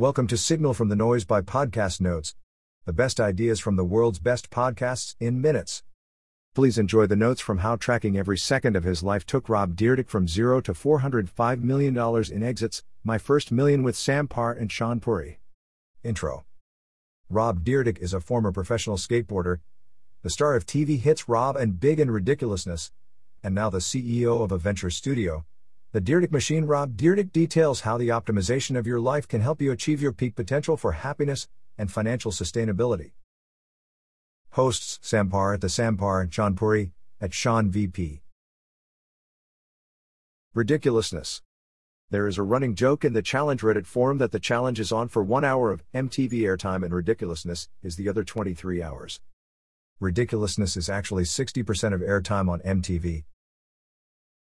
Welcome 0.00 0.28
to 0.28 0.38
Signal 0.38 0.72
from 0.72 0.88
the 0.88 0.96
Noise 0.96 1.26
by 1.26 1.42
Podcast 1.42 2.00
Notes, 2.00 2.34
the 2.86 2.92
best 2.94 3.20
ideas 3.20 3.60
from 3.60 3.76
the 3.76 3.84
world's 3.84 4.18
best 4.18 4.48
podcasts 4.48 5.14
in 5.20 5.42
minutes. 5.42 5.82
Please 6.54 6.78
enjoy 6.78 7.04
the 7.04 7.16
notes 7.16 7.42
from 7.42 7.58
how 7.58 7.76
tracking 7.76 8.16
every 8.16 8.38
second 8.38 8.76
of 8.76 8.84
his 8.84 9.02
life 9.02 9.26
took 9.26 9.50
Rob 9.50 9.76
Dyrdek 9.76 10.08
from 10.08 10.26
zero 10.26 10.62
to 10.62 10.72
$405 10.72 11.60
million 11.60 11.94
in 12.32 12.42
exits, 12.42 12.82
my 13.04 13.18
first 13.18 13.52
million 13.52 13.82
with 13.82 13.94
Sam 13.94 14.26
Parr 14.26 14.54
and 14.54 14.70
Shaan 14.70 15.02
Puri. 15.02 15.38
Intro 16.02 16.46
Rob 17.28 17.62
Dyrdek 17.62 17.98
is 17.98 18.14
a 18.14 18.20
former 18.20 18.52
professional 18.52 18.96
skateboarder, 18.96 19.58
the 20.22 20.30
star 20.30 20.56
of 20.56 20.64
TV 20.64 20.98
hits 20.98 21.28
Rob 21.28 21.56
and 21.56 21.78
Big 21.78 22.00
and 22.00 22.10
Ridiculousness, 22.10 22.90
and 23.42 23.54
now 23.54 23.68
the 23.68 23.80
CEO 23.80 24.40
of 24.40 24.50
a 24.50 24.56
venture 24.56 24.88
studio. 24.88 25.44
The 25.92 26.00
Dyrdek 26.00 26.30
Machine 26.30 26.66
Rob 26.66 26.96
Dyrdek 26.96 27.32
details 27.32 27.80
how 27.80 27.98
the 27.98 28.10
optimization 28.10 28.78
of 28.78 28.86
your 28.86 29.00
life 29.00 29.26
can 29.26 29.40
help 29.40 29.60
you 29.60 29.72
achieve 29.72 30.00
your 30.00 30.12
peak 30.12 30.36
potential 30.36 30.76
for 30.76 30.92
happiness 30.92 31.48
and 31.76 31.90
financial 31.90 32.30
sustainability. 32.30 33.10
Hosts 34.50 35.00
Sam 35.02 35.28
Parr 35.28 35.54
at 35.54 35.62
the 35.62 35.66
Sampar 35.66 36.22
and 36.22 36.30
Shaan 36.30 36.54
Puri 36.54 36.92
at 37.20 37.32
Shaan 37.32 37.70
VP. 37.70 38.22
Ridiculousness. 40.54 41.42
There 42.08 42.28
is 42.28 42.38
a 42.38 42.44
running 42.44 42.76
joke 42.76 43.04
in 43.04 43.12
the 43.12 43.20
challenge 43.20 43.62
Reddit 43.62 43.86
forum 43.86 44.18
that 44.18 44.30
the 44.30 44.38
challenge 44.38 44.78
is 44.78 44.92
on 44.92 45.08
for 45.08 45.24
one 45.24 45.44
hour 45.44 45.72
of 45.72 45.82
MTV 45.92 46.42
airtime 46.42 46.84
and 46.84 46.94
ridiculousness 46.94 47.68
is 47.82 47.96
the 47.96 48.08
other 48.08 48.22
23 48.22 48.80
hours. 48.80 49.18
Ridiculousness 49.98 50.76
is 50.76 50.88
actually 50.88 51.24
60% 51.24 51.92
of 51.92 52.00
airtime 52.00 52.48
on 52.48 52.60
MTV. 52.60 53.24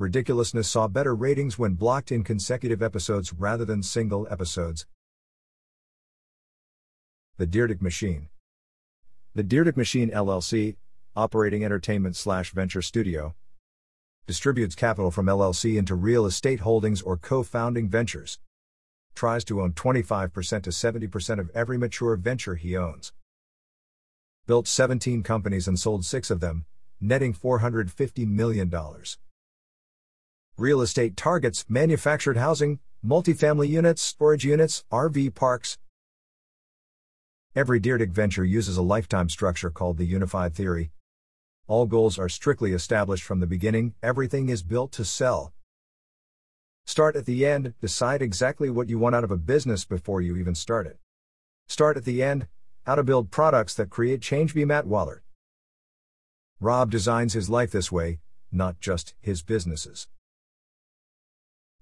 Ridiculousness 0.00 0.66
saw 0.66 0.88
better 0.88 1.14
ratings 1.14 1.58
when 1.58 1.74
blocked 1.74 2.10
in 2.10 2.24
consecutive 2.24 2.82
episodes 2.82 3.34
rather 3.34 3.66
than 3.66 3.82
single 3.82 4.26
episodes. 4.30 4.86
The 7.36 7.46
Dyrdek 7.46 7.82
Machine. 7.82 8.30
The 9.34 9.44
Dyrdek 9.44 9.76
Machine 9.76 10.10
LLC, 10.10 10.76
operating 11.14 11.66
entertainment 11.66 12.16
slash 12.16 12.52
venture 12.52 12.80
studio, 12.80 13.34
distributes 14.26 14.74
capital 14.74 15.10
from 15.10 15.26
LLC 15.26 15.76
into 15.76 15.94
real 15.94 16.24
estate 16.24 16.60
holdings 16.60 17.02
or 17.02 17.18
co 17.18 17.42
founding 17.42 17.86
ventures. 17.86 18.38
Tries 19.14 19.44
to 19.44 19.60
own 19.60 19.74
25% 19.74 20.62
to 20.62 20.70
70% 20.70 21.38
of 21.38 21.50
every 21.50 21.76
mature 21.76 22.16
venture 22.16 22.54
he 22.54 22.74
owns. 22.74 23.12
Built 24.46 24.66
17 24.66 25.22
companies 25.22 25.68
and 25.68 25.78
sold 25.78 26.06
six 26.06 26.30
of 26.30 26.40
them, 26.40 26.64
netting 27.02 27.34
$450 27.34 28.26
million. 28.26 28.72
Real 30.60 30.82
estate 30.82 31.16
targets 31.16 31.64
manufactured 31.68 32.36
housing, 32.36 32.80
multifamily 33.02 33.68
units, 33.68 34.02
storage 34.02 34.44
units, 34.44 34.84
RV 34.92 35.34
parks. 35.34 35.78
Every 37.56 37.80
Dyrdek 37.80 38.12
venture 38.12 38.44
uses 38.44 38.76
a 38.76 38.82
lifetime 38.82 39.30
structure 39.30 39.70
called 39.70 39.96
the 39.96 40.04
Unified 40.04 40.54
Theory, 40.54 40.90
all 41.70 41.86
goals 41.86 42.18
are 42.18 42.28
strictly 42.28 42.72
established 42.72 43.22
from 43.22 43.38
the 43.38 43.46
beginning, 43.46 43.94
everything 44.02 44.48
is 44.48 44.62
built 44.64 44.90
to 44.90 45.04
sell. 45.04 45.54
Start 46.84 47.14
at 47.14 47.24
the 47.26 47.46
end, 47.46 47.74
decide 47.80 48.20
exactly 48.20 48.68
what 48.68 48.88
you 48.88 48.98
want 48.98 49.14
out 49.14 49.22
of 49.22 49.30
a 49.30 49.36
business 49.36 49.84
before 49.84 50.20
you 50.20 50.36
even 50.36 50.56
start 50.56 50.86
it. 50.86 50.98
Start 51.68 51.96
at 51.96 52.04
the 52.04 52.24
end, 52.24 52.48
how 52.84 52.96
to 52.96 53.04
build 53.04 53.30
products 53.30 53.72
that 53.74 53.88
create 53.88 54.20
change. 54.20 54.52
Be 54.52 54.64
Matt 54.64 54.86
Wallaert. 54.86 55.20
Rob 56.60 56.90
designs 56.90 57.32
his 57.34 57.48
life 57.48 57.70
this 57.70 57.90
way, 57.90 58.18
not 58.50 58.80
just 58.80 59.14
his 59.20 59.40
businesses. 59.40 60.08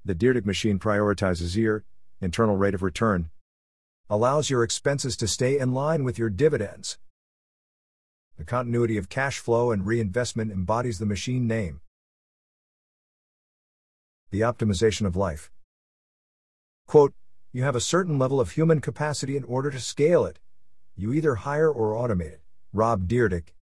The 0.04 0.14
Dyrdek 0.14 0.46
machine 0.46 0.78
prioritizes 0.78 1.56
your 1.56 1.84
internal 2.20 2.56
rate 2.56 2.74
of 2.74 2.82
return, 2.82 3.30
allows 4.08 4.50
your 4.50 4.62
expenses 4.62 5.16
to 5.18 5.28
stay 5.28 5.58
in 5.58 5.72
line 5.72 6.04
with 6.04 6.18
your 6.18 6.30
dividends. 6.30 6.98
The 8.36 8.44
continuity 8.44 8.96
of 8.96 9.08
cash 9.08 9.38
flow 9.38 9.70
and 9.70 9.86
reinvestment 9.86 10.52
embodies 10.52 10.98
the 10.98 11.06
machine 11.06 11.46
name. 11.46 11.81
The 14.31 14.41
optimization 14.41 15.06
of 15.06 15.16
life. 15.16 15.50
Quote, 16.86 17.15
you 17.53 17.65
have 17.65 17.76
a 17.76 17.80
certain 17.80 18.19
level 18.19 18.41
of 18.41 18.53
human 18.53 18.80
capacity 18.80 19.36
in 19.36 19.44
order 19.44 19.70
to 19.70 19.80
scale 19.80 20.25
it. 20.25 20.38
You 20.94 21.12
either 21.12 21.36
hire 21.36 21.70
or 21.70 21.94
automate 21.94 22.32
it. 22.32 22.42
Rob 22.72 23.09
Dyrdek. 23.09 23.54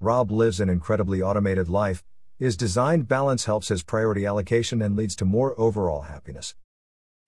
Rob 0.00 0.30
lives 0.30 0.60
an 0.60 0.68
incredibly 0.68 1.20
automated 1.20 1.68
life. 1.68 2.02
His 2.40 2.56
designed 2.56 3.06
balance 3.06 3.44
helps 3.44 3.68
his 3.68 3.82
priority 3.82 4.24
allocation 4.24 4.80
and 4.80 4.96
leads 4.96 5.14
to 5.16 5.26
more 5.26 5.54
overall 5.60 6.00
happiness. 6.00 6.54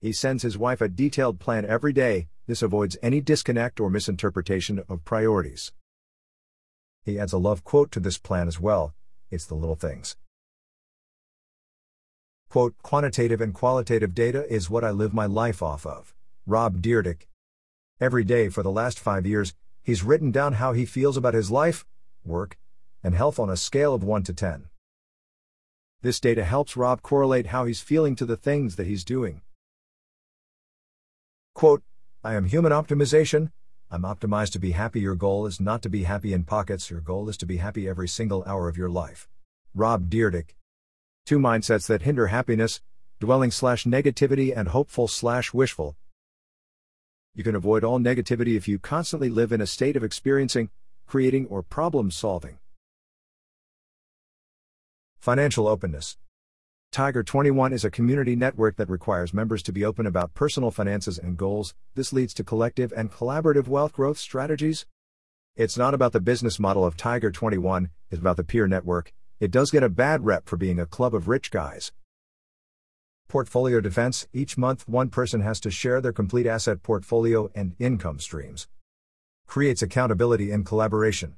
He 0.01 0.11
sends 0.11 0.41
his 0.41 0.57
wife 0.57 0.81
a 0.81 0.89
detailed 0.89 1.39
plan 1.39 1.67
every 1.67 1.93
day. 1.93 2.29
This 2.47 2.63
avoids 2.63 2.97
any 3.03 3.21
disconnect 3.21 3.79
or 3.79 3.91
misinterpretation 3.91 4.83
of 4.89 5.05
priorities. 5.05 5.71
He 7.03 7.19
adds 7.19 7.31
a 7.31 7.37
love 7.37 7.63
quote 7.63 7.91
to 7.91 7.99
this 7.99 8.17
plan 8.17 8.47
as 8.47 8.59
well 8.59 8.95
it's 9.29 9.45
the 9.45 9.53
little 9.53 9.75
things. 9.75 10.17
Quote, 12.49 12.73
quantitative 12.81 13.39
and 13.39 13.53
qualitative 13.53 14.15
data 14.15 14.51
is 14.51 14.67
what 14.71 14.83
I 14.83 14.89
live 14.89 15.13
my 15.13 15.27
life 15.27 15.61
off 15.61 15.85
of. 15.85 16.15
Rob 16.47 16.81
Dyrdek. 16.81 17.27
Every 18.01 18.23
day 18.23 18.49
for 18.49 18.63
the 18.63 18.71
last 18.71 18.99
five 18.99 19.27
years, 19.27 19.53
he's 19.83 20.03
written 20.03 20.31
down 20.31 20.53
how 20.53 20.73
he 20.73 20.85
feels 20.87 21.17
about 21.17 21.35
his 21.35 21.51
life, 21.51 21.85
work, 22.25 22.57
and 23.03 23.13
health 23.13 23.37
on 23.37 23.51
a 23.51 23.57
scale 23.57 23.93
of 23.93 24.03
1 24.03 24.23
to 24.23 24.33
10. 24.33 24.69
This 26.03 26.19
data 26.19 26.43
helps 26.43 26.75
Rob 26.75 27.01
correlate 27.01 27.47
how 27.47 27.63
he's 27.63 27.79
feeling 27.79 28.17
to 28.17 28.25
the 28.25 28.35
things 28.35 28.75
that 28.75 28.87
he's 28.87 29.05
doing. 29.05 29.41
Quote, 31.55 31.81
I 32.21 32.35
am 32.35 32.43
human 32.43 32.73
optimization, 32.73 33.51
I'm 33.89 34.01
optimized 34.01 34.51
to 34.51 34.59
be 34.59 34.71
happy. 34.71 34.99
Your 34.99 35.15
goal 35.15 35.45
is 35.45 35.61
not 35.61 35.81
to 35.83 35.89
be 35.89 36.03
happy 36.03 36.33
in 36.33 36.43
pockets, 36.43 36.89
your 36.89 36.99
goal 36.99 37.29
is 37.29 37.37
to 37.37 37.45
be 37.45 37.55
happy 37.55 37.87
every 37.87 38.09
single 38.09 38.43
hour 38.45 38.67
of 38.67 38.75
your 38.75 38.89
life. 38.89 39.29
Rob 39.73 40.09
Dyrdek. 40.09 40.55
Two 41.25 41.39
mindsets 41.39 41.87
that 41.87 42.01
hinder 42.01 42.27
happiness 42.27 42.81
dwelling 43.21 43.51
slash 43.51 43.85
negativity 43.85 44.51
and 44.53 44.67
hopeful 44.67 45.07
slash 45.07 45.53
wishful. 45.53 45.95
You 47.33 47.45
can 47.45 47.55
avoid 47.55 47.85
all 47.85 47.97
negativity 47.97 48.57
if 48.57 48.67
you 48.67 48.77
constantly 48.77 49.29
live 49.29 49.53
in 49.53 49.61
a 49.61 49.65
state 49.65 49.95
of 49.95 50.03
experiencing, 50.03 50.69
creating, 51.07 51.45
or 51.45 51.63
problem 51.63 52.11
solving. 52.11 52.59
Financial 55.23 55.69
openness. 55.69 56.17
Tiger 56.91 57.23
21 57.23 57.71
is 57.71 57.85
a 57.85 57.89
community 57.89 58.35
network 58.35 58.75
that 58.75 58.89
requires 58.89 59.33
members 59.33 59.63
to 59.63 59.71
be 59.71 59.85
open 59.85 60.05
about 60.05 60.33
personal 60.33 60.69
finances 60.69 61.17
and 61.17 61.37
goals. 61.37 61.73
This 61.95 62.11
leads 62.11 62.33
to 62.33 62.43
collective 62.43 62.91
and 62.91 63.09
collaborative 63.09 63.69
wealth 63.69 63.93
growth 63.93 64.17
strategies. 64.17 64.85
It's 65.55 65.77
not 65.77 65.93
about 65.93 66.11
the 66.11 66.19
business 66.19 66.59
model 66.59 66.83
of 66.83 66.97
Tiger 66.97 67.31
21, 67.31 67.89
it's 68.11 68.19
about 68.19 68.35
the 68.35 68.43
peer 68.43 68.67
network. 68.67 69.13
It 69.39 69.49
does 69.49 69.71
get 69.71 69.81
a 69.81 69.87
bad 69.87 70.25
rep 70.25 70.49
for 70.49 70.57
being 70.57 70.77
a 70.77 70.85
club 70.85 71.15
of 71.15 71.29
rich 71.29 71.51
guys. 71.51 71.93
Portfolio 73.29 73.79
defense 73.79 74.27
each 74.33 74.57
month, 74.57 74.89
one 74.89 75.07
person 75.07 75.39
has 75.39 75.61
to 75.61 75.71
share 75.71 76.01
their 76.01 76.11
complete 76.11 76.45
asset 76.45 76.83
portfolio 76.83 77.49
and 77.55 77.77
income 77.79 78.19
streams. 78.19 78.67
Creates 79.47 79.81
accountability 79.81 80.51
and 80.51 80.65
collaboration. 80.65 81.37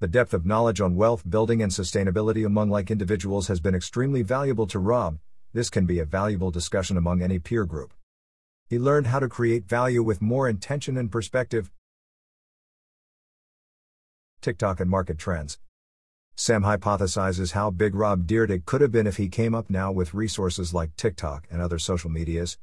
The 0.00 0.08
depth 0.08 0.34
of 0.34 0.44
knowledge 0.44 0.80
on 0.80 0.96
wealth 0.96 1.22
building 1.28 1.62
and 1.62 1.70
sustainability 1.70 2.44
among 2.44 2.68
like 2.68 2.90
individuals 2.90 3.46
has 3.46 3.60
been 3.60 3.76
extremely 3.76 4.22
valuable 4.22 4.66
to 4.66 4.80
Rob. 4.80 5.18
This 5.52 5.70
can 5.70 5.86
be 5.86 6.00
a 6.00 6.04
valuable 6.04 6.50
discussion 6.50 6.96
among 6.96 7.22
any 7.22 7.38
peer 7.38 7.64
group. 7.64 7.94
He 8.66 8.76
learned 8.76 9.06
how 9.06 9.20
to 9.20 9.28
create 9.28 9.68
value 9.68 10.02
with 10.02 10.20
more 10.20 10.48
intention 10.48 10.96
and 10.96 11.12
perspective. 11.12 11.70
TikTok 14.40 14.80
and 14.80 14.90
market 14.90 15.16
trends. 15.16 15.60
Sam 16.34 16.64
hypothesizes 16.64 17.52
how 17.52 17.70
big 17.70 17.94
Rob 17.94 18.26
Dyrdek 18.26 18.64
could 18.64 18.80
have 18.80 18.90
been 18.90 19.06
if 19.06 19.18
he 19.18 19.28
came 19.28 19.54
up 19.54 19.70
now 19.70 19.92
with 19.92 20.12
resources 20.12 20.74
like 20.74 20.96
TikTok 20.96 21.46
and 21.52 21.62
other 21.62 21.78
social 21.78 22.10
medias. 22.10 22.58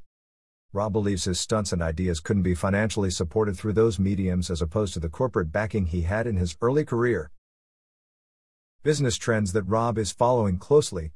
Rob 0.74 0.94
believes 0.94 1.26
his 1.26 1.38
stunts 1.38 1.74
and 1.74 1.82
ideas 1.82 2.22
couldn't 2.22 2.44
be 2.44 2.56
financially 2.56 3.12
supported 3.12 3.58
through 3.58 3.74
those 3.74 4.00
mediums 4.00 4.50
as 4.50 4.62
opposed 4.62 4.94
to 4.94 5.02
the 5.02 5.10
corporate 5.10 5.52
backing 5.52 5.88
he 5.88 6.04
had 6.04 6.26
in 6.26 6.38
his 6.38 6.56
early 6.62 6.86
career. 6.86 7.30
Business 8.82 9.18
trends 9.18 9.52
that 9.52 9.64
Rob 9.64 9.98
is 9.98 10.14
following 10.14 10.58
closely 10.58 11.12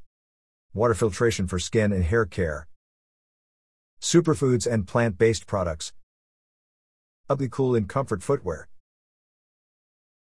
water 0.73 0.93
filtration 0.93 1.47
for 1.47 1.57
skin 1.57 1.93
and 1.93 2.03
hair 2.03 2.25
care, 2.25 2.67
superfoods 4.01 4.69
and 4.69 4.85
plant 4.85 5.17
based 5.17 5.47
products, 5.47 5.93
ugly 7.29 7.47
cool 7.49 7.75
and 7.75 7.87
comfort 7.87 8.21
footwear. 8.21 8.67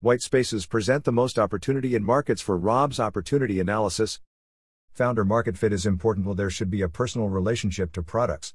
White 0.01 0.23
spaces 0.23 0.65
present 0.65 1.03
the 1.03 1.11
most 1.11 1.41
opportunity 1.41 1.97
in 1.97 2.05
markets 2.05 2.41
for 2.41 2.57
Rob's 2.57 3.01
opportunity 3.01 3.59
analysis. 3.59 4.21
Founder 4.93 5.25
market 5.25 5.59
fit 5.59 5.73
is 5.73 5.87
important 5.87 6.25
while 6.25 6.37
there 6.37 6.51
should 6.51 6.71
be 6.71 6.83
a 6.83 6.89
personal 6.89 7.29
relationship 7.29 7.91
to 7.93 8.03
products. 8.03 8.55